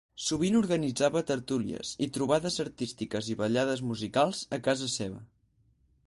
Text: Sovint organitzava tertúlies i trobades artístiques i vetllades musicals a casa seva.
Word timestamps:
Sovint 0.27 0.55
organitzava 0.59 1.21
tertúlies 1.31 1.91
i 2.05 2.07
trobades 2.15 2.57
artístiques 2.63 3.29
i 3.33 3.37
vetllades 3.41 3.83
musicals 3.91 4.41
a 4.57 4.59
casa 4.69 4.89
seva. 4.95 5.21